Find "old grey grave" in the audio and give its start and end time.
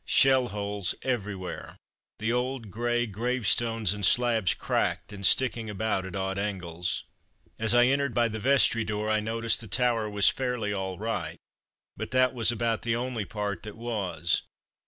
2.33-3.45